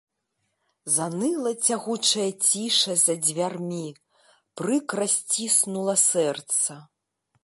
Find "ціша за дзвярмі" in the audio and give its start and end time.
2.47-3.85